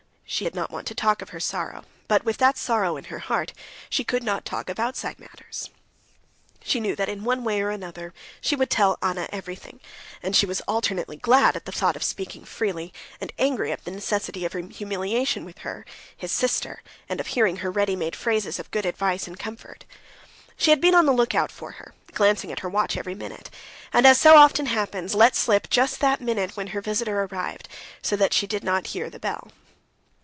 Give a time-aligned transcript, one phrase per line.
[0.31, 3.19] She did not want to talk of her sorrow, but with that sorrow in her
[3.19, 3.51] heart
[3.89, 5.69] she could not talk of outside matters.
[6.63, 9.81] She knew that in one way or another she would tell Anna everything,
[10.23, 13.91] and she was alternately glad at the thought of speaking freely, and angry at the
[13.91, 15.83] necessity of speaking of her humiliation with her,
[16.15, 19.83] his sister, and of hearing her ready made phrases of good advice and comfort.
[20.55, 23.49] She had been on the lookout for her, glancing at her watch every minute,
[23.91, 27.67] and, as so often happens, let slip just that minute when her visitor arrived,
[28.01, 29.51] so that she did not hear the bell.